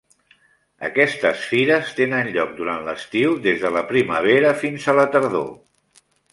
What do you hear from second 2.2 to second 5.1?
lloc durant l'estiu, des de la primavera fins a la